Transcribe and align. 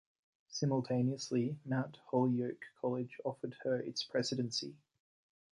Simultaneously, 0.49 1.59
Mount 1.63 1.97
Holyoke 2.07 2.65
College 2.81 3.21
offered 3.23 3.55
her 3.63 3.79
its 3.79 4.03
presidency. 4.03 4.75